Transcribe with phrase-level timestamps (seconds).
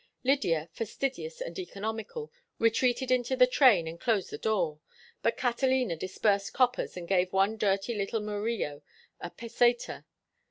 [0.23, 4.79] Lydia, fastidious and economical, retreated into the train and closed the door;
[5.21, 8.81] but Catalina disbursed coppers and gave one dirty little Murillo
[9.19, 10.05] a peseta.